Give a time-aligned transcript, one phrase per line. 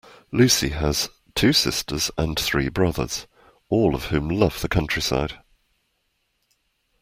[0.31, 3.27] Lucy has two sisters and three brothers,
[3.69, 5.37] all of whom love the countryside